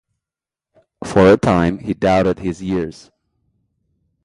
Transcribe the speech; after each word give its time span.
For 1.03 1.31
a 1.31 1.37
time 1.37 1.77
he 1.77 1.93
doubted 1.93 2.39
his 2.39 2.63
ears. 2.63 3.11